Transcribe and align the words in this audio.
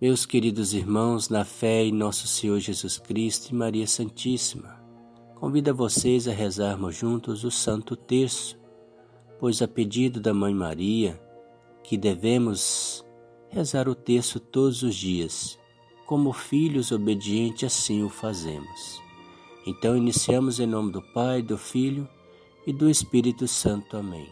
Meus 0.00 0.24
queridos 0.24 0.72
irmãos, 0.72 1.28
na 1.28 1.44
fé 1.44 1.84
em 1.84 1.92
nosso 1.92 2.26
Senhor 2.26 2.58
Jesus 2.58 2.96
Cristo 2.96 3.50
e 3.50 3.54
Maria 3.54 3.86
Santíssima, 3.86 4.82
convido 5.34 5.68
a 5.68 5.74
vocês 5.74 6.26
a 6.26 6.32
rezarmos 6.32 6.96
juntos 6.96 7.44
o 7.44 7.50
Santo 7.50 7.94
Terço, 7.94 8.58
pois 9.38 9.60
a 9.60 9.68
pedido 9.68 10.18
da 10.18 10.32
Mãe 10.32 10.54
Maria, 10.54 11.20
que 11.84 11.98
devemos 11.98 13.04
rezar 13.50 13.90
o 13.90 13.94
terço 13.94 14.40
todos 14.40 14.82
os 14.82 14.94
dias, 14.94 15.58
como 16.06 16.32
filhos 16.32 16.92
obedientes 16.92 17.64
assim 17.64 18.02
o 18.02 18.08
fazemos. 18.08 19.02
Então 19.66 19.94
iniciamos 19.94 20.58
em 20.60 20.66
nome 20.66 20.92
do 20.92 21.02
Pai, 21.12 21.42
do 21.42 21.58
Filho 21.58 22.08
e 22.66 22.72
do 22.72 22.88
Espírito 22.88 23.46
Santo. 23.46 23.98
Amém. 23.98 24.30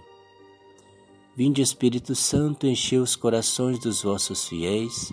Vinde 1.37 1.61
Espírito 1.61 2.15
Santo, 2.15 2.67
enchei 2.67 2.99
os 2.99 3.15
corações 3.15 3.79
dos 3.79 4.03
vossos 4.03 4.49
fiéis 4.49 5.13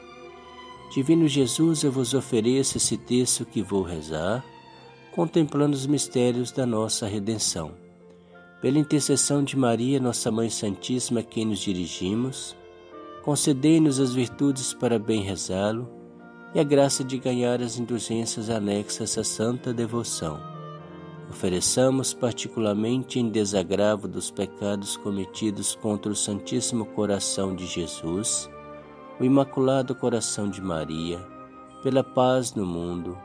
Divino 0.91 1.25
Jesus, 1.25 1.85
eu 1.85 1.91
vos 1.91 2.13
ofereço 2.13 2.75
esse 2.75 2.97
texto 2.97 3.45
que 3.45 3.61
vou 3.61 3.81
rezar, 3.81 4.43
contemplando 5.15 5.73
os 5.73 5.87
mistérios 5.87 6.51
da 6.51 6.65
nossa 6.65 7.07
redenção. 7.07 7.71
Pela 8.61 8.77
intercessão 8.77 9.41
de 9.41 9.55
Maria, 9.55 10.01
nossa 10.01 10.29
Mãe 10.29 10.49
Santíssima, 10.49 11.21
a 11.21 11.23
quem 11.23 11.45
nos 11.45 11.59
dirigimos, 11.59 12.57
concedei-nos 13.23 14.01
as 14.01 14.13
virtudes 14.13 14.73
para 14.73 14.99
bem 14.99 15.21
rezá-lo 15.21 15.89
e 16.53 16.59
a 16.59 16.63
graça 16.63 17.05
de 17.05 17.17
ganhar 17.17 17.61
as 17.61 17.79
indulgências 17.79 18.49
anexas 18.49 19.17
à 19.17 19.23
santa 19.23 19.73
devoção. 19.73 20.41
Ofereçamos 21.29 22.13
particularmente 22.13 23.17
em 23.17 23.29
desagravo 23.29 24.09
dos 24.09 24.29
pecados 24.29 24.97
cometidos 24.97 25.73
contra 25.73 26.11
o 26.11 26.15
Santíssimo 26.17 26.83
Coração 26.83 27.55
de 27.55 27.65
Jesus 27.65 28.49
o 29.21 29.23
Imaculado 29.23 29.93
Coração 29.93 30.49
de 30.49 30.59
Maria, 30.59 31.23
pela 31.83 32.03
paz 32.03 32.55
no 32.55 32.65
mundo, 32.65 33.15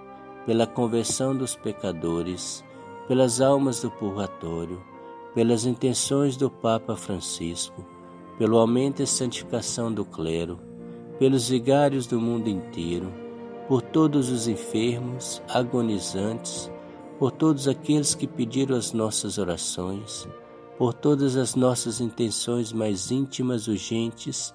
pela 0.44 0.66
conversão 0.66 1.34
dos 1.34 1.56
pecadores, 1.56 2.62
pelas 3.08 3.40
almas 3.40 3.80
do 3.80 3.90
purgatório, 3.90 4.78
pelas 5.34 5.64
intenções 5.64 6.36
do 6.36 6.50
Papa 6.50 6.96
Francisco, 6.96 7.82
pelo 8.36 8.58
aumento 8.58 9.02
e 9.02 9.06
santificação 9.06 9.90
do 9.90 10.04
clero, 10.04 10.60
pelos 11.18 11.48
vigários 11.48 12.06
do 12.06 12.20
mundo 12.20 12.50
inteiro, 12.50 13.10
por 13.66 13.80
todos 13.80 14.28
os 14.28 14.46
enfermos, 14.46 15.40
agonizantes, 15.48 16.70
por 17.18 17.32
todos 17.32 17.66
aqueles 17.66 18.14
que 18.14 18.26
pediram 18.26 18.76
as 18.76 18.92
nossas 18.92 19.38
orações, 19.38 20.28
por 20.76 20.92
todas 20.92 21.38
as 21.38 21.54
nossas 21.54 22.02
intenções 22.02 22.70
mais 22.70 23.10
íntimas, 23.10 23.66
urgentes 23.66 24.54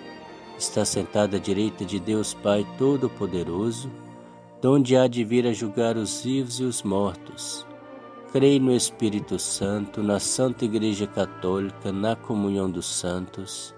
está 0.61 0.85
sentado 0.85 1.35
à 1.35 1.39
direita 1.39 1.83
de 1.83 1.99
Deus 1.99 2.33
Pai 2.35 2.65
Todo-Poderoso, 2.77 3.91
donde 4.61 4.95
há 4.95 5.07
de 5.07 5.23
vir 5.23 5.47
a 5.47 5.53
julgar 5.53 5.97
os 5.97 6.21
vivos 6.21 6.59
e 6.59 6.63
os 6.63 6.83
mortos. 6.83 7.65
Creio 8.31 8.61
no 8.61 8.71
Espírito 8.71 9.39
Santo, 9.39 10.03
na 10.03 10.19
Santa 10.19 10.63
Igreja 10.63 11.07
Católica, 11.07 11.91
na 11.91 12.15
comunhão 12.15 12.69
dos 12.69 12.85
santos, 12.85 13.75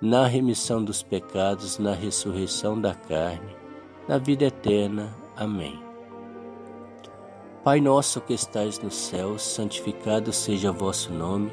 na 0.00 0.26
remissão 0.26 0.82
dos 0.82 1.02
pecados, 1.02 1.78
na 1.78 1.92
ressurreição 1.92 2.80
da 2.80 2.94
carne, 2.94 3.54
na 4.08 4.16
vida 4.18 4.46
eterna. 4.46 5.14
Amém. 5.36 5.78
Pai 7.62 7.80
nosso 7.80 8.20
que 8.20 8.32
estais 8.32 8.80
no 8.80 8.90
céu, 8.90 9.38
santificado 9.38 10.32
seja 10.32 10.70
o 10.70 10.74
vosso 10.74 11.12
nome. 11.12 11.52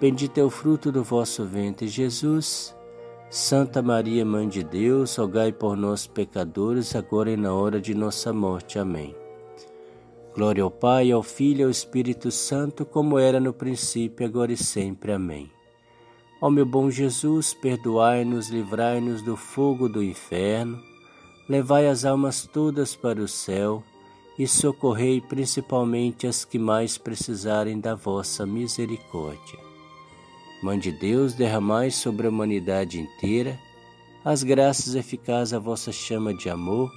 Bendito 0.00 0.38
é 0.38 0.42
o 0.42 0.48
fruto 0.48 0.90
do 0.90 1.04
vosso 1.04 1.44
ventre, 1.44 1.86
Jesus. 1.86 2.74
Santa 3.28 3.82
Maria, 3.82 4.24
Mãe 4.24 4.48
de 4.48 4.64
Deus, 4.64 5.14
rogai 5.14 5.52
por 5.52 5.76
nós, 5.76 6.06
pecadores, 6.06 6.96
agora 6.96 7.30
e 7.30 7.36
na 7.36 7.52
hora 7.52 7.78
de 7.78 7.94
nossa 7.94 8.32
morte. 8.32 8.78
Amém. 8.78 9.14
Glória 10.34 10.64
ao 10.64 10.70
Pai, 10.70 11.12
ao 11.12 11.22
Filho 11.22 11.60
e 11.60 11.64
ao 11.64 11.70
Espírito 11.70 12.30
Santo, 12.30 12.86
como 12.86 13.18
era 13.18 13.38
no 13.38 13.52
princípio, 13.52 14.24
agora 14.24 14.50
e 14.50 14.56
sempre. 14.56 15.12
Amém. 15.12 15.50
Ó 16.40 16.48
meu 16.48 16.64
bom 16.64 16.90
Jesus, 16.90 17.52
perdoai-nos, 17.52 18.48
livrai-nos 18.48 19.20
do 19.20 19.36
fogo 19.36 19.86
do 19.86 20.02
inferno, 20.02 20.80
levai 21.46 21.86
as 21.86 22.06
almas 22.06 22.48
todas 22.50 22.96
para 22.96 23.20
o 23.20 23.28
céu 23.28 23.82
e 24.38 24.46
socorrei 24.48 25.20
principalmente 25.20 26.26
as 26.26 26.42
que 26.42 26.58
mais 26.58 26.96
precisarem 26.96 27.78
da 27.78 27.94
vossa 27.94 28.46
misericórdia. 28.46 29.69
Mãe 30.62 30.78
de 30.78 30.92
Deus, 30.92 31.34
derramai 31.34 31.90
sobre 31.90 32.26
a 32.26 32.30
humanidade 32.30 33.00
inteira 33.00 33.58
as 34.22 34.42
graças 34.42 34.94
eficazes 34.94 35.54
à 35.54 35.58
vossa 35.58 35.90
chama 35.90 36.34
de 36.34 36.50
amor, 36.50 36.92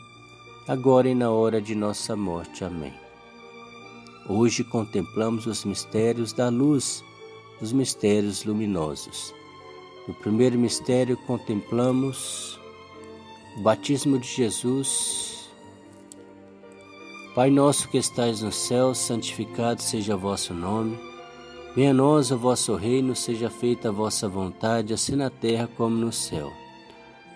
agora 0.67 1.07
e 1.07 1.15
na 1.15 1.31
hora 1.31 1.61
de 1.61 1.73
nossa 1.73 2.17
morte. 2.17 2.65
Amém. 2.65 2.93
Hoje 4.27 4.61
contemplamos 4.63 5.45
os 5.45 5.63
mistérios 5.63 6.33
da 6.33 6.49
luz, 6.49 7.01
os 7.61 7.71
mistérios 7.71 8.43
luminosos. 8.43 9.33
No 10.05 10.13
primeiro 10.15 10.59
mistério 10.59 11.15
contemplamos 11.25 12.59
o 13.55 13.61
batismo 13.61 14.19
de 14.19 14.27
Jesus. 14.27 15.49
Pai 17.33 17.49
nosso 17.49 17.87
que 17.87 17.97
estais 17.97 18.41
no 18.41 18.51
céu, 18.51 18.93
santificado 18.93 19.81
seja 19.81 20.15
o 20.15 20.19
vosso 20.19 20.53
nome. 20.53 21.12
Venha 21.75 21.89
a 21.89 21.93
nós 21.93 22.29
o 22.29 22.37
vosso 22.37 22.75
reino, 22.75 23.15
seja 23.15 23.49
feita 23.49 23.89
a 23.89 23.91
vossa 23.91 24.29
vontade, 24.29 24.93
assim 24.93 25.15
na 25.15 25.31
terra 25.31 25.67
como 25.75 25.95
no 25.95 26.11
céu. 26.11 26.53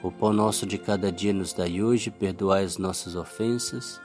O 0.03 0.11
pão 0.11 0.31
nosso 0.31 0.63
de 0.67 0.77
cada 0.77 1.11
dia 1.11 1.33
nos 1.33 1.53
dai 1.53 1.81
hoje, 1.81 2.11
perdoai 2.11 2.63
as 2.63 2.77
nossas 2.77 3.15
ofensas, 3.15 3.99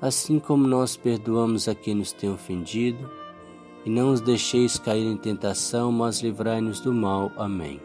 assim 0.00 0.38
como 0.38 0.64
nós 0.64 0.96
perdoamos 0.96 1.66
a 1.66 1.74
quem 1.74 1.96
nos 1.96 2.12
tem 2.12 2.30
ofendido, 2.30 3.10
e 3.84 3.90
não 3.90 4.12
os 4.12 4.20
deixeis 4.20 4.78
cair 4.78 5.06
em 5.06 5.16
tentação, 5.16 5.90
mas 5.90 6.20
livrai-nos 6.20 6.78
do 6.78 6.92
mal. 6.92 7.32
Amém. 7.36 7.80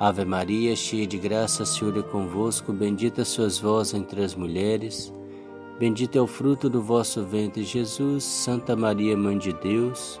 Ave 0.00 0.24
Maria, 0.24 0.74
cheia 0.74 1.06
de 1.06 1.16
graça, 1.16 1.64
Senhor 1.64 1.96
é 1.96 2.02
convosco, 2.02 2.72
bendita 2.72 3.24
sois 3.24 3.56
vós 3.56 3.94
entre 3.94 4.24
as 4.24 4.34
mulheres, 4.34 5.12
bendito 5.78 6.18
é 6.18 6.20
o 6.20 6.26
fruto 6.26 6.68
do 6.68 6.82
vosso 6.82 7.22
ventre, 7.22 7.62
Jesus. 7.62 8.24
Santa 8.24 8.74
Maria, 8.74 9.16
Mãe 9.16 9.38
de 9.38 9.52
Deus, 9.52 10.20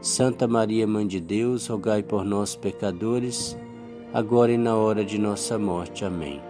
Santa 0.00 0.48
Maria, 0.48 0.86
Mãe 0.86 1.06
de 1.06 1.20
Deus, 1.20 1.66
rogai 1.66 2.02
por 2.02 2.24
nós, 2.24 2.56
pecadores, 2.56 3.54
agora 4.14 4.50
e 4.50 4.56
na 4.56 4.74
hora 4.74 5.04
de 5.04 5.18
nossa 5.18 5.58
morte. 5.58 6.06
Amém. 6.06 6.40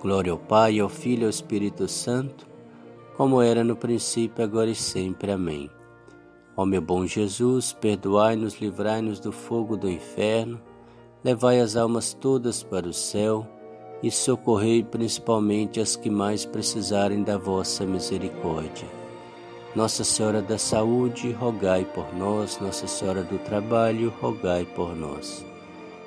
Glória 0.00 0.32
ao 0.32 0.38
Pai, 0.38 0.80
ao 0.80 0.88
Filho 0.88 1.22
e 1.22 1.24
ao 1.26 1.30
Espírito 1.30 1.86
Santo, 1.86 2.48
como 3.16 3.40
era 3.40 3.62
no 3.62 3.76
princípio, 3.76 4.42
agora 4.42 4.70
e 4.70 4.74
sempre. 4.74 5.30
Amém. 5.30 5.70
Ó 6.56 6.66
meu 6.66 6.82
bom 6.82 7.06
Jesus, 7.06 7.72
perdoai-nos, 7.72 8.60
livrai-nos 8.60 9.20
do 9.20 9.30
fogo 9.30 9.76
do 9.76 9.88
inferno, 9.88 10.60
levai 11.22 11.60
as 11.60 11.76
almas 11.76 12.12
todas 12.12 12.60
para 12.60 12.88
o 12.88 12.92
céu 12.92 13.46
e 14.02 14.10
socorrei 14.10 14.82
principalmente 14.82 15.78
as 15.78 15.94
que 15.94 16.10
mais 16.10 16.44
precisarem 16.44 17.22
da 17.22 17.38
vossa 17.38 17.86
misericórdia. 17.86 18.99
Nossa 19.74 20.02
Senhora 20.02 20.42
da 20.42 20.58
Saúde, 20.58 21.30
rogai 21.30 21.84
por 21.84 22.12
nós. 22.14 22.58
Nossa 22.60 22.88
Senhora 22.88 23.22
do 23.22 23.38
Trabalho, 23.38 24.12
rogai 24.20 24.64
por 24.64 24.96
nós. 24.96 25.44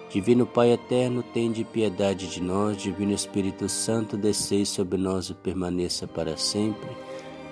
Divino 0.10 0.46
Pai 0.46 0.72
eterno, 0.72 1.24
tende 1.24 1.64
piedade 1.64 2.28
de 2.28 2.42
nós. 2.42 2.78
Divino 2.78 3.14
Espírito 3.14 3.70
Santo, 3.70 4.18
descei 4.18 4.66
sobre 4.66 4.98
nós 4.98 5.30
e 5.30 5.34
permaneça 5.34 6.06
para 6.06 6.36
sempre. 6.36 6.90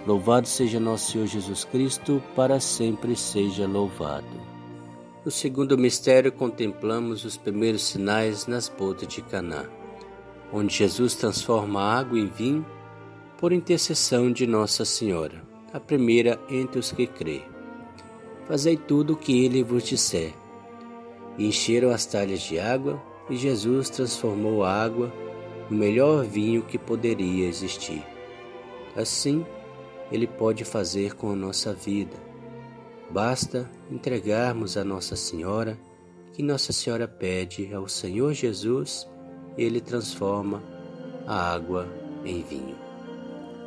Louvado 0.06 0.48
seja 0.48 0.80
nosso 0.80 1.14
Senhor 1.14 1.28
Jesus 1.28 1.64
Cristo, 1.64 2.22
para 2.36 2.60
sempre 2.60 3.16
seja 3.16 3.66
louvado. 3.66 4.52
No 5.24 5.32
segundo 5.32 5.78
mistério, 5.78 6.32
contemplamos 6.32 7.24
os 7.24 7.38
primeiros 7.38 7.84
sinais 7.84 8.48
nas 8.48 8.68
bodas 8.68 9.08
de 9.08 9.22
Caná, 9.22 9.66
onde 10.52 10.76
Jesus 10.76 11.16
transforma 11.16 11.82
água 11.82 12.20
em 12.20 12.28
vinho 12.28 12.66
por 13.38 13.54
intercessão 13.54 14.32
de 14.32 14.46
Nossa 14.46 14.84
Senhora, 14.84 15.44
a 15.74 15.80
primeira 15.80 16.40
entre 16.50 16.80
os 16.80 16.92
que 16.92 17.08
crê. 17.08 17.42
Fazei 18.48 18.76
tudo 18.76 19.14
o 19.14 19.18
que 19.18 19.46
ele 19.46 19.64
vos 19.64 19.84
disser. 19.84 20.34
E 21.38 21.48
encheram 21.48 21.92
as 21.92 22.06
talhas 22.06 22.42
de 22.42 22.60
água, 22.60 23.02
e 23.30 23.36
Jesus 23.36 23.90
transformou 23.90 24.64
a 24.64 24.74
água 24.74 25.12
no 25.70 25.78
melhor 25.78 26.26
vinho 26.26 26.64
que 26.64 26.78
poderia 26.78 27.48
existir. 27.48 28.04
Assim, 28.96 29.46
ele 30.12 30.28
pode 30.28 30.66
fazer 30.66 31.16
com 31.16 31.32
a 31.32 31.36
nossa 31.36 31.74
vida. 31.74 32.18
Basta 33.10 33.70
entregarmos 33.90 34.76
a 34.78 34.84
Nossa 34.84 35.16
Senhora, 35.16 35.78
que 36.34 36.44
Nossa 36.44 36.74
Senhora 36.74 37.08
pede 37.08 37.74
ao 37.74 37.88
Senhor 37.88 38.34
Jesus, 38.34 39.08
e 39.58 39.64
Ele 39.64 39.82
transforma 39.82 40.64
a 41.28 41.54
água 41.54 41.88
em 42.26 42.42
vinho. 42.42 42.81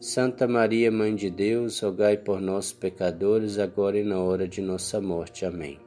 Santa 0.00 0.46
Maria, 0.46 0.90
Mãe 0.90 1.14
de 1.14 1.30
Deus, 1.30 1.80
rogai 1.80 2.16
por 2.16 2.40
nós, 2.40 2.72
pecadores, 2.72 3.58
agora 3.58 3.98
e 3.98 4.04
na 4.04 4.18
hora 4.18 4.46
de 4.46 4.60
nossa 4.60 5.00
morte. 5.00 5.46
Amém. 5.46 5.78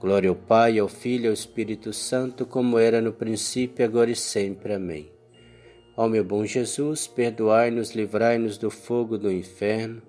Glória 0.00 0.30
ao 0.30 0.36
Pai, 0.36 0.78
ao 0.78 0.88
Filho 0.88 1.26
e 1.26 1.28
ao 1.28 1.34
Espírito 1.34 1.92
Santo, 1.92 2.46
como 2.46 2.78
era 2.78 3.00
no 3.00 3.12
princípio, 3.12 3.84
agora 3.84 4.10
e 4.10 4.16
sempre. 4.16 4.72
Amém. 4.72 5.10
Ó 5.96 6.08
meu 6.08 6.24
bom 6.24 6.46
Jesus, 6.46 7.06
perdoai-nos, 7.06 7.90
livrai-nos 7.90 8.56
do 8.56 8.70
fogo 8.70 9.18
do 9.18 9.30
inferno, 9.30 10.00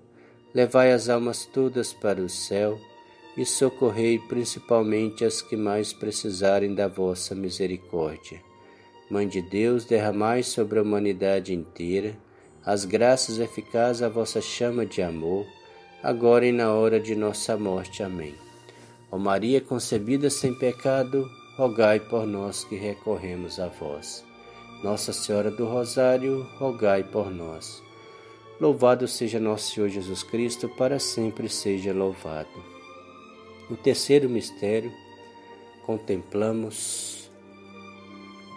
levai 0.54 0.92
as 0.92 1.10
almas 1.10 1.44
todas 1.44 1.92
para 1.92 2.22
o 2.22 2.28
céu 2.28 2.78
e 3.36 3.44
socorrei 3.44 4.18
principalmente 4.18 5.24
as 5.24 5.42
que 5.42 5.56
mais 5.56 5.92
precisarem 5.92 6.74
da 6.74 6.88
vossa 6.88 7.34
misericórdia. 7.34 8.40
Mãe 9.10 9.28
de 9.28 9.42
Deus, 9.42 9.84
derramai 9.84 10.42
sobre 10.42 10.78
a 10.78 10.82
humanidade 10.82 11.52
inteira 11.52 12.16
as 12.64 12.84
graças 12.84 13.38
eficazes 13.38 14.02
à 14.02 14.08
vossa 14.08 14.40
chama 14.40 14.86
de 14.86 15.02
amor, 15.02 15.46
agora 16.02 16.46
e 16.46 16.52
na 16.52 16.72
hora 16.72 17.00
de 17.00 17.14
nossa 17.14 17.56
morte. 17.56 18.02
Amém. 18.02 18.34
Ó 19.10 19.18
Maria 19.18 19.60
concebida 19.60 20.30
sem 20.30 20.54
pecado, 20.54 21.28
rogai 21.56 21.98
por 21.98 22.26
nós 22.26 22.64
que 22.64 22.76
recorremos 22.76 23.58
a 23.58 23.66
vós. 23.66 24.24
Nossa 24.82 25.12
Senhora 25.12 25.50
do 25.50 25.66
Rosário, 25.66 26.46
rogai 26.58 27.02
por 27.02 27.30
nós. 27.30 27.82
Louvado 28.60 29.08
seja 29.08 29.40
nosso 29.40 29.74
Senhor 29.74 29.88
Jesus 29.88 30.22
Cristo, 30.22 30.68
para 30.68 30.98
sempre 30.98 31.48
seja 31.48 31.92
louvado. 31.92 32.48
No 33.68 33.76
terceiro 33.76 34.28
mistério, 34.28 34.92
contemplamos 35.84 37.30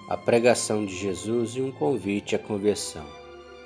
a 0.09 0.15
pregação 0.15 0.85
de 0.85 0.95
Jesus 0.95 1.55
e 1.55 1.61
um 1.61 1.71
convite 1.71 2.35
à 2.35 2.39
conversão. 2.39 3.24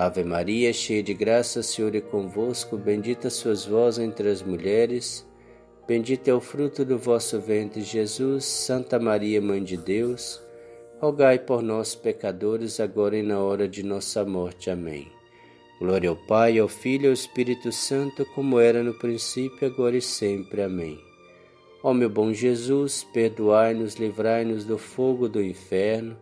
Ave 0.00 0.22
Maria, 0.22 0.72
cheia 0.72 1.02
de 1.02 1.12
graça, 1.12 1.58
o 1.58 1.62
Senhor 1.62 1.92
é 1.92 2.00
convosco, 2.00 2.76
bendita 2.76 3.28
sois 3.28 3.64
vós 3.64 3.98
entre 3.98 4.28
as 4.28 4.40
mulheres, 4.40 5.26
bendito 5.88 6.28
é 6.28 6.32
o 6.32 6.40
fruto 6.40 6.84
do 6.84 6.96
vosso 6.96 7.40
ventre, 7.40 7.80
Jesus. 7.80 8.44
Santa 8.44 9.00
Maria, 9.00 9.42
Mãe 9.42 9.60
de 9.60 9.76
Deus, 9.76 10.40
rogai 11.00 11.36
por 11.36 11.64
nós, 11.64 11.96
pecadores, 11.96 12.78
agora 12.78 13.18
e 13.18 13.24
na 13.24 13.40
hora 13.40 13.66
de 13.66 13.82
nossa 13.82 14.24
morte. 14.24 14.70
Amém. 14.70 15.10
Glória 15.80 16.10
ao 16.10 16.16
Pai, 16.28 16.60
ao 16.60 16.68
Filho 16.68 17.06
e 17.06 17.08
ao 17.08 17.12
Espírito 17.12 17.72
Santo, 17.72 18.24
como 18.36 18.60
era 18.60 18.84
no 18.84 18.94
princípio, 18.94 19.66
agora 19.66 19.96
e 19.96 20.00
sempre. 20.00 20.62
Amém. 20.62 20.96
Ó 21.82 21.92
meu 21.92 22.08
bom 22.08 22.32
Jesus, 22.32 23.02
perdoai-nos, 23.12 23.96
livrai-nos 23.96 24.64
do 24.64 24.78
fogo 24.78 25.28
do 25.28 25.42
inferno, 25.42 26.16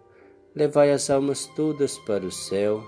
levai 0.54 0.92
as 0.92 1.10
almas 1.10 1.44
todas 1.54 1.98
para 1.98 2.24
o 2.24 2.32
céu 2.32 2.82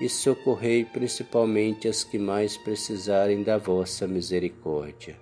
e 0.00 0.08
socorrei 0.08 0.84
principalmente 0.84 1.86
as 1.86 2.02
que 2.02 2.18
mais 2.18 2.56
precisarem 2.56 3.42
da 3.42 3.58
vossa 3.58 4.06
misericórdia. 4.06 5.18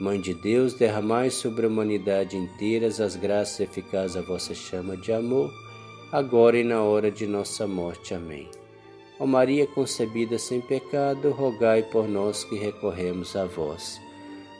Mãe 0.00 0.20
de 0.20 0.34
Deus, 0.34 0.74
derramai 0.74 1.30
sobre 1.30 1.64
a 1.64 1.68
humanidade 1.68 2.36
inteira 2.36 2.88
as 2.88 3.16
graças 3.16 3.60
eficazes 3.60 4.14
da 4.14 4.22
vossa 4.22 4.52
chama 4.54 4.96
de 4.96 5.12
amor, 5.12 5.52
agora 6.10 6.58
e 6.58 6.64
na 6.64 6.82
hora 6.82 7.10
de 7.10 7.26
nossa 7.26 7.66
morte. 7.66 8.12
Amém. 8.12 8.48
Ó 9.18 9.26
Maria 9.26 9.66
concebida 9.66 10.38
sem 10.38 10.60
pecado, 10.60 11.30
rogai 11.30 11.82
por 11.84 12.08
nós 12.08 12.42
que 12.44 12.56
recorremos 12.56 13.36
a 13.36 13.44
vós. 13.44 14.00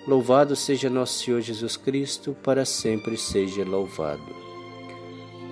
Louvado 0.06 0.54
seja 0.54 0.88
nosso 0.88 1.24
Senhor 1.24 1.40
Jesus 1.40 1.76
Cristo, 1.76 2.36
para 2.42 2.64
sempre 2.64 3.16
seja 3.16 3.64
louvado. 3.64 4.43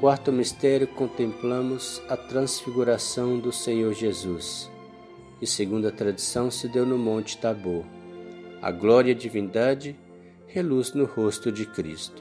Quarto 0.02 0.32
mistério, 0.32 0.88
contemplamos 0.88 2.02
a 2.09 2.16
transfiguração 2.16 3.38
do 3.38 3.52
Senhor 3.52 3.94
Jesus, 3.94 4.68
que, 5.38 5.47
segundo 5.47 5.87
a 5.87 5.92
tradição, 5.92 6.50
se 6.50 6.66
deu 6.66 6.85
no 6.85 6.99
Monte 6.99 7.38
Tabor 7.38 7.85
a 8.61 8.73
glória 8.73 9.12
e 9.12 9.14
a 9.14 9.16
divindade 9.16 9.97
reluz 10.49 10.92
no 10.92 11.04
rosto 11.04 11.52
de 11.52 11.64
Cristo. 11.66 12.21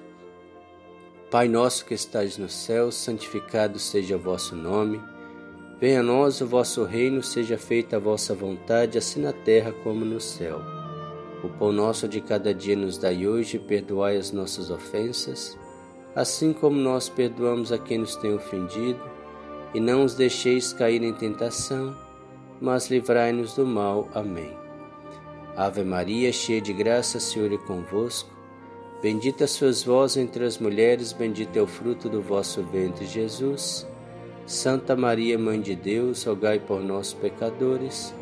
Pai 1.32 1.48
nosso 1.48 1.84
que 1.84 1.96
estais 1.96 2.38
no 2.38 2.48
céu, 2.48 2.92
santificado 2.92 3.80
seja 3.80 4.16
o 4.16 4.20
vosso 4.20 4.56
nome. 4.56 5.02
Venha 5.80 6.02
a 6.02 6.04
nós 6.04 6.40
o 6.40 6.46
vosso 6.46 6.84
reino, 6.84 7.24
seja 7.24 7.58
feita 7.58 7.96
a 7.96 8.00
vossa 8.00 8.36
vontade, 8.36 9.00
assim 9.00 9.22
na 9.22 9.34
terra 9.34 9.74
como 9.84 10.06
no 10.06 10.22
céu. 10.22 10.62
O 11.44 11.50
pão 11.50 11.72
nosso 11.72 12.08
de 12.08 12.22
cada 12.22 12.54
dia 12.54 12.76
nos 12.76 13.00
dai 13.00 13.26
hoje, 13.26 13.58
perdoai 13.58 14.18
as 14.18 14.32
nossas 14.32 14.70
ofensas, 14.70 15.58
assim 16.16 16.54
como 16.54 16.78
nós 16.78 17.10
perdoamos 17.10 17.72
a 17.72 17.78
quem 17.78 18.00
nos 18.00 18.16
tem 18.16 18.34
ofendido, 18.34 19.00
e 19.74 19.80
não 19.80 20.04
os 20.04 20.16
deixeis 20.16 20.74
cair 20.74 21.02
em 21.02 21.14
tentação, 21.14 21.96
mas 22.60 22.90
livrai-nos 22.90 23.56
do 23.56 23.66
mal. 23.66 24.10
Amém. 24.14 24.52
Ave 25.56 25.84
Maria, 25.84 26.32
cheia 26.32 26.62
de 26.62 26.74
graça, 26.74 27.20
Senhor 27.20 27.52
é 27.52 27.58
convosco. 27.58 28.30
Bendita 29.02 29.48
sois 29.48 29.84
vós 29.84 30.16
entre 30.16 30.46
as 30.46 30.58
mulheres, 30.58 31.12
bendito 31.12 31.58
é 31.58 31.62
o 31.62 31.68
fruto 31.68 32.08
do 32.08 32.22
vosso 32.22 32.62
ventre, 32.64 33.06
Jesus. 33.06 33.88
Santa 34.46 34.96
Maria, 34.96 35.40
Mãe 35.40 35.60
de 35.60 35.76
Deus, 35.76 36.24
rogai 36.24 36.60
por 36.60 36.82
nós, 36.82 37.14
pecadores, 37.14 38.14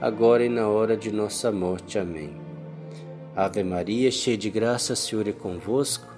agora 0.00 0.44
e 0.44 0.48
na 0.48 0.68
hora 0.68 0.96
de 0.96 1.10
nossa 1.12 1.50
morte. 1.50 1.98
Amém. 1.98 2.36
Ave 3.34 3.62
Maria, 3.62 4.10
cheia 4.10 4.36
de 4.36 4.50
graça, 4.50 4.96
Senhor 4.96 5.28
é 5.28 5.32
convosco. 5.32 6.17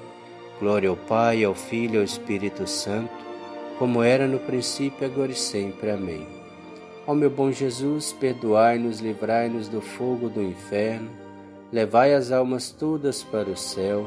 Glória 0.61 0.89
ao 0.89 0.95
Pai, 0.95 1.43
ao 1.43 1.55
Filho 1.55 1.95
e 1.95 1.97
ao 1.97 2.03
Espírito 2.03 2.67
Santo, 2.67 3.11
como 3.79 4.03
era 4.03 4.27
no 4.27 4.37
princípio, 4.37 5.07
agora 5.07 5.31
e 5.31 5.35
sempre. 5.35 5.89
Amém. 5.89 6.27
Ó 7.07 7.15
meu 7.15 7.31
bom 7.31 7.51
Jesus, 7.51 8.13
perdoai-nos, 8.13 8.99
livrai-nos 8.99 9.67
do 9.67 9.81
fogo 9.81 10.29
do 10.29 10.39
inferno, 10.39 11.09
levai 11.71 12.13
as 12.13 12.31
almas 12.31 12.69
todas 12.69 13.23
para 13.23 13.49
o 13.49 13.57
céu 13.57 14.05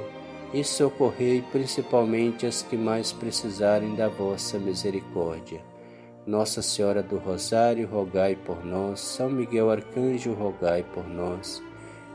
e 0.52 0.62
socorrei 0.62 1.42
principalmente 1.50 2.46
as 2.46 2.62
que 2.62 2.76
mais 2.76 3.12
precisarem 3.12 3.96
da 3.96 4.06
vossa 4.06 4.56
misericórdia. 4.56 5.60
Nossa 6.24 6.62
Senhora 6.62 7.02
do 7.02 7.18
Rosário, 7.18 7.88
rogai 7.88 8.36
por 8.36 8.64
nós. 8.64 9.00
São 9.00 9.28
Miguel 9.28 9.72
Arcanjo, 9.72 10.32
rogai 10.32 10.84
por 10.94 11.08
nós. 11.08 11.60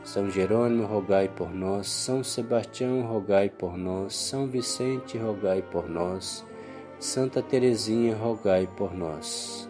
São 0.02 0.30
Jerônimo, 0.30 0.86
rogai 0.86 1.28
por 1.28 1.54
nós. 1.54 1.88
São 1.88 2.24
Sebastião, 2.24 3.02
rogai 3.02 3.48
por 3.48 3.76
nós. 3.76 4.14
São 4.14 4.46
Vicente, 4.46 5.18
rogai 5.18 5.62
por 5.62 5.88
nós. 5.88 6.44
Santa 6.98 7.42
Teresinha, 7.42 8.16
rogai 8.16 8.68
por 8.76 8.94
nós. 8.94 9.68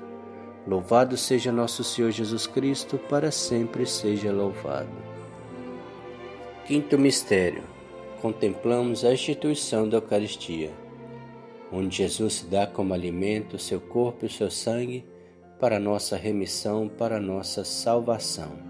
Louvado 0.67 1.17
seja 1.17 1.51
nosso 1.51 1.83
Senhor 1.83 2.11
Jesus 2.11 2.47
Cristo, 2.47 2.99
para 2.99 3.31
sempre 3.31 3.87
seja 3.87 4.33
louvado. 4.33 4.91
Quinto 6.67 6.99
mistério. 6.99 7.63
Contemplamos 8.21 9.05
a 9.05 9.13
instituição 9.13 9.89
da 9.89 9.97
Eucaristia 9.97 10.71
onde 11.73 11.97
Jesus 11.99 12.47
dá 12.51 12.67
como 12.67 12.93
alimento 12.93 13.55
o 13.55 13.59
seu 13.59 13.81
corpo 13.81 14.25
e 14.25 14.27
o 14.27 14.31
seu 14.31 14.51
sangue 14.51 15.05
para 15.59 15.79
nossa 15.79 16.17
remissão, 16.17 16.89
para 16.89 17.21
nossa 17.21 17.65
salvação. 17.65 18.70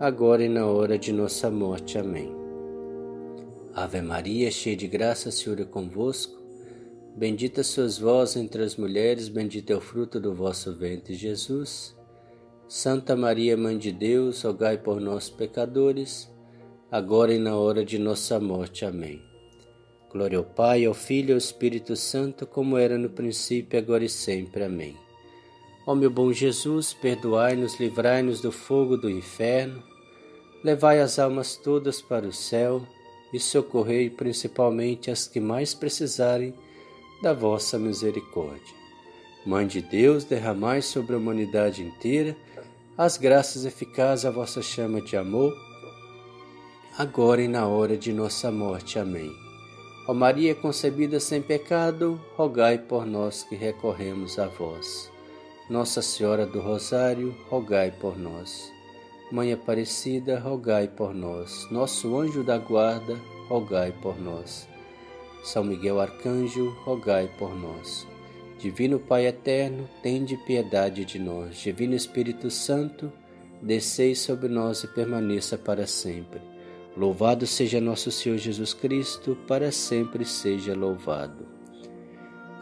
agora 0.00 0.42
e 0.42 0.48
na 0.48 0.64
hora 0.64 0.98
de 0.98 1.12
nossa 1.12 1.50
morte. 1.50 1.98
Amém. 1.98 2.34
Ave 3.74 4.00
Maria, 4.00 4.50
cheia 4.50 4.74
de 4.74 4.88
graça, 4.88 5.28
o 5.28 5.32
Senhor 5.32 5.60
é 5.60 5.64
convosco. 5.64 6.40
Bendita 7.14 7.62
sois 7.62 7.98
vós 7.98 8.34
entre 8.34 8.62
as 8.62 8.76
mulheres, 8.76 9.28
bendito 9.28 9.70
é 9.70 9.76
o 9.76 9.80
fruto 9.80 10.18
do 10.18 10.34
vosso 10.34 10.74
ventre, 10.74 11.12
Jesus. 11.12 11.94
Santa 12.66 13.14
Maria, 13.14 13.58
Mãe 13.58 13.76
de 13.76 13.92
Deus, 13.92 14.40
rogai 14.42 14.78
por 14.78 15.02
nós, 15.02 15.28
pecadores, 15.28 16.32
agora 16.90 17.34
e 17.34 17.38
na 17.38 17.54
hora 17.56 17.84
de 17.84 17.98
nossa 17.98 18.40
morte. 18.40 18.86
Amém. 18.86 19.20
Glória 20.10 20.38
ao 20.38 20.44
Pai, 20.44 20.86
ao 20.86 20.94
Filho 20.94 21.30
e 21.30 21.32
ao 21.32 21.38
Espírito 21.38 21.94
Santo, 21.94 22.46
como 22.46 22.78
era 22.78 22.96
no 22.96 23.10
princípio, 23.10 23.78
agora 23.78 24.02
e 24.02 24.08
sempre. 24.08 24.64
Amém. 24.64 24.96
Ó 25.86 25.94
meu 25.94 26.10
bom 26.10 26.32
Jesus, 26.32 26.94
perdoai-nos, 26.94 27.78
livrai-nos 27.78 28.40
do 28.40 28.50
fogo 28.50 28.96
do 28.96 29.10
inferno, 29.10 29.89
levai 30.62 31.00
as 31.00 31.18
almas 31.18 31.56
todas 31.56 32.00
para 32.00 32.26
o 32.26 32.32
céu 32.32 32.82
e 33.32 33.38
socorrei 33.38 34.10
principalmente 34.10 35.10
as 35.10 35.26
que 35.26 35.40
mais 35.40 35.74
precisarem 35.74 36.54
da 37.22 37.32
vossa 37.32 37.78
misericórdia. 37.78 38.74
Mãe 39.44 39.66
de 39.66 39.80
Deus, 39.80 40.24
derramai 40.24 40.82
sobre 40.82 41.14
a 41.14 41.18
humanidade 41.18 41.82
inteira 41.82 42.36
as 43.00 43.16
graças 43.16 43.64
eficazes 43.64 44.26
à 44.26 44.30
vossa 44.30 44.60
chama 44.60 45.00
de 45.00 45.16
amor, 45.16 45.56
agora 46.98 47.40
e 47.40 47.48
na 47.48 47.66
hora 47.66 47.96
de 47.96 48.12
nossa 48.12 48.50
morte. 48.50 48.98
Amém. 48.98 49.34
Ó 50.06 50.12
Maria 50.12 50.54
concebida 50.54 51.18
sem 51.18 51.40
pecado, 51.40 52.20
rogai 52.36 52.76
por 52.76 53.06
nós 53.06 53.42
que 53.42 53.54
recorremos 53.54 54.38
a 54.38 54.48
vós. 54.48 55.10
Nossa 55.70 56.02
Senhora 56.02 56.44
do 56.44 56.60
Rosário, 56.60 57.34
rogai 57.48 57.90
por 57.90 58.18
nós. 58.18 58.70
Mãe 59.30 59.52
Aparecida, 59.52 60.40
rogai 60.40 60.88
por 60.88 61.14
nós. 61.14 61.68
Nosso 61.70 62.18
anjo 62.18 62.42
da 62.42 62.58
guarda, 62.58 63.16
rogai 63.48 63.92
por 64.02 64.20
nós. 64.20 64.68
São 65.44 65.62
Miguel 65.62 66.00
Arcanjo, 66.00 66.70
rogai 66.84 67.30
por 67.38 67.54
nós. 67.54 68.08
Divino 68.58 68.98
Pai 68.98 69.26
eterno, 69.26 69.88
tende 70.02 70.36
piedade 70.36 71.04
de 71.04 71.20
nós. 71.20 71.58
Divino 71.58 71.94
Espírito 71.94 72.50
Santo, 72.50 73.12
descei 73.62 74.16
sobre 74.16 74.48
nós 74.48 74.82
e 74.82 74.88
permaneça 74.88 75.56
para 75.56 75.86
sempre. 75.86 76.40
Louvado 76.96 77.46
seja 77.46 77.80
nosso 77.80 78.10
Senhor 78.10 78.36
Jesus 78.36 78.74
Cristo, 78.74 79.38
para 79.46 79.70
sempre 79.70 80.24
seja 80.24 80.74
louvado. 80.74 81.46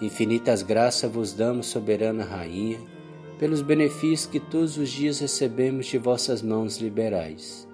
Infinitas 0.02 0.62
graças 0.62 1.10
vos 1.10 1.32
damos, 1.32 1.66
soberana 1.66 2.24
Rainha, 2.24 2.78
pelos 3.38 3.62
benefícios 3.62 4.26
que 4.26 4.40
todos 4.40 4.76
os 4.76 4.90
dias 4.90 5.20
recebemos 5.20 5.86
de 5.86 5.98
vossas 5.98 6.42
mãos 6.42 6.78
liberais. 6.78 7.68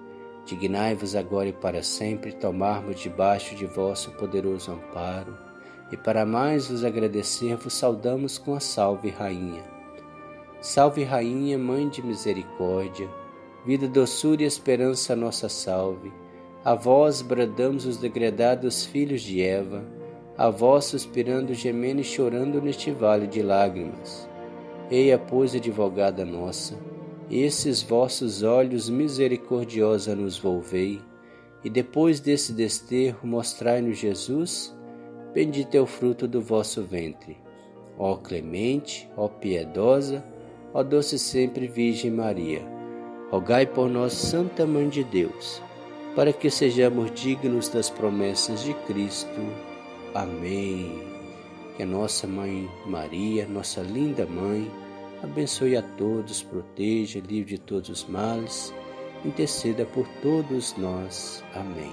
Dignai-vos 0.45 1.15
agora 1.15 1.49
e 1.49 1.53
para 1.53 1.81
sempre 1.81 2.31
tomarmos 2.31 2.99
debaixo 2.99 3.55
de 3.55 3.65
vosso 3.65 4.11
poderoso 4.11 4.71
amparo 4.71 5.45
e 5.91 5.97
para 5.97 6.25
mais 6.25 6.67
vos 6.67 6.83
agradecer, 6.83 7.55
vos 7.57 7.73
saudamos 7.73 8.37
com 8.37 8.55
a 8.55 8.59
Salve 8.59 9.09
Rainha. 9.09 9.63
Salve 10.59 11.03
Rainha, 11.03 11.57
Mãe 11.57 11.87
de 11.87 12.01
Misericórdia, 12.01 13.07
vida, 13.65 13.87
doçura 13.87 14.41
e 14.41 14.45
esperança, 14.45 15.15
nossa 15.15 15.47
salve. 15.47 16.11
A 16.63 16.73
vós 16.73 17.21
bradamos 17.21 17.85
os 17.85 17.97
degradados 17.97 18.85
filhos 18.85 19.21
de 19.21 19.41
Eva, 19.43 19.85
a 20.35 20.49
vós 20.49 20.85
suspirando, 20.85 21.53
gemendo 21.53 22.01
e 22.01 22.03
chorando 22.03 22.61
neste 22.61 22.89
vale 22.89 23.27
de 23.27 23.43
lágrimas. 23.43 24.27
Eia, 24.89 25.17
pois, 25.17 25.55
advogada 25.55 26.23
nossa, 26.23 26.77
esses 27.29 27.81
vossos 27.81 28.43
olhos 28.43 28.87
misericordiosa 28.87 30.15
nos 30.15 30.37
volvei, 30.37 31.01
e 31.63 31.69
depois 31.69 32.19
desse 32.19 32.53
desterro 32.53 33.27
mostrai-nos 33.27 33.97
Jesus, 33.97 34.75
bendito 35.33 35.73
é 35.73 35.81
o 35.81 35.87
fruto 35.87 36.27
do 36.27 36.39
vosso 36.39 36.83
ventre. 36.83 37.35
Ó 37.97 38.15
clemente, 38.17 39.09
ó 39.17 39.27
piedosa, 39.27 40.23
ó 40.71 40.83
doce 40.83 41.17
sempre 41.17 41.65
Virgem 41.65 42.11
Maria, 42.11 42.61
rogai 43.31 43.65
por 43.65 43.89
nós, 43.89 44.13
Santa 44.13 44.67
Mãe 44.67 44.87
de 44.87 45.03
Deus, 45.03 45.61
para 46.15 46.31
que 46.31 46.51
sejamos 46.51 47.11
dignos 47.19 47.69
das 47.69 47.89
promessas 47.89 48.63
de 48.63 48.73
Cristo. 48.85 49.41
Amém. 50.13 51.14
Que 51.75 51.83
a 51.83 51.85
nossa 51.85 52.25
Mãe 52.25 52.69
Maria, 52.85 53.45
nossa 53.47 53.81
linda 53.81 54.25
Mãe, 54.25 54.71
abençoe 55.21 55.75
a 55.75 55.81
todos, 55.81 56.41
proteja, 56.41 57.19
livre 57.19 57.55
de 57.55 57.61
todos 57.61 57.89
os 57.89 58.05
males, 58.05 58.73
interceda 59.23 59.85
por 59.85 60.07
todos 60.21 60.75
nós. 60.77 61.43
Amém. 61.53 61.91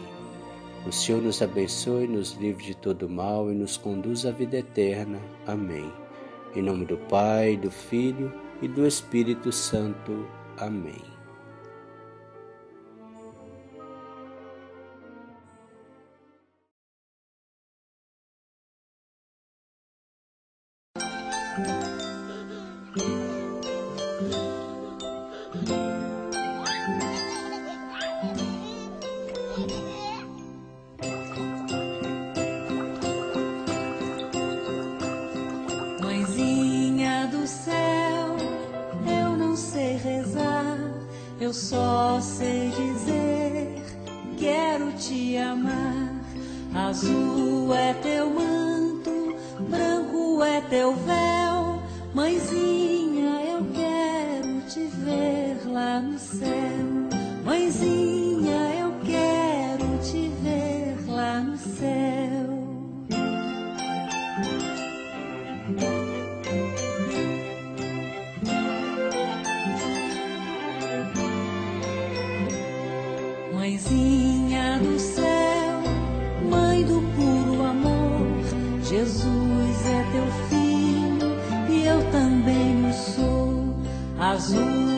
O 0.86 0.90
Senhor 0.90 1.22
nos 1.22 1.40
abençoe, 1.40 2.08
nos 2.08 2.32
livre 2.32 2.64
de 2.64 2.76
todo 2.76 3.08
mal 3.08 3.50
e 3.50 3.54
nos 3.54 3.76
conduz 3.76 4.26
à 4.26 4.32
vida 4.32 4.58
eterna. 4.58 5.20
Amém. 5.46 5.90
Em 6.54 6.62
nome 6.62 6.84
do 6.84 6.96
Pai, 6.96 7.56
do 7.56 7.70
Filho 7.70 8.32
e 8.60 8.68
do 8.68 8.86
Espírito 8.86 9.52
Santo. 9.52 10.26
Amém. 10.58 11.11
É 50.44 50.60
teu 50.62 50.94
véu. 50.94 51.82
Mãezinha, 52.14 53.40
eu 53.50 53.66
quero 53.74 54.60
te 54.68 54.86
ver 55.04 55.66
lá 55.66 56.00
no 56.00 56.18
céu. 56.18 56.48
Mãezinha, 57.44 58.11
Azul 84.42 84.91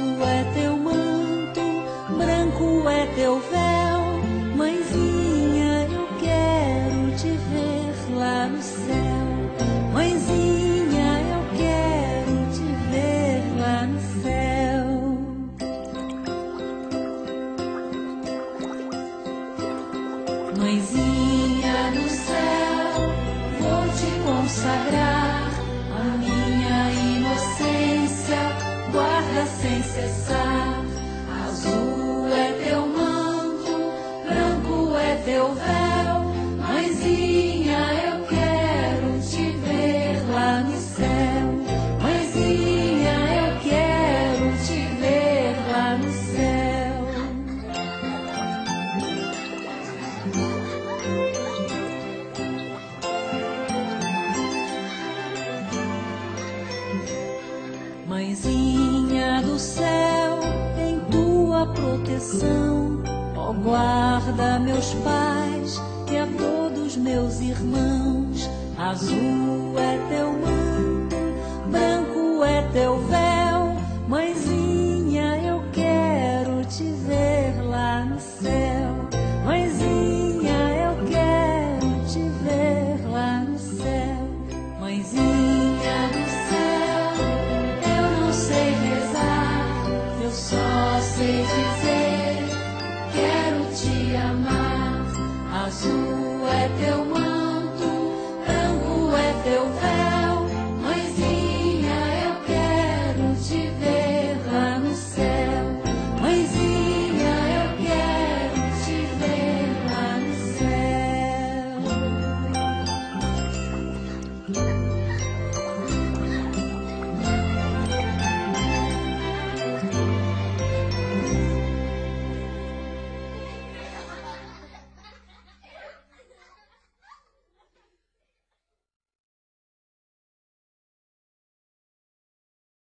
proteção, 62.35 63.03
ó 63.37 63.53
guarda 63.53 64.59
meus 64.59 64.95
pais 64.95 65.81
e 66.11 66.17
a 66.17 66.27
todos 66.27 66.97
meus 66.97 67.41
irmãos. 67.41 68.51
Azul 68.77 69.79
é 69.79 69.99
teu 70.09 70.33
manto, 70.33 71.71
branco 71.71 72.45
é 72.45 72.63
teu 72.73 72.99
véu. 73.07 73.77
Mãezinha, 74.09 75.37
eu 75.39 75.63
quero 75.73 76.65
te 76.67 76.85
ver 76.85 77.63
lá 77.63 78.05
no 78.05 78.21
céu. 78.21 78.64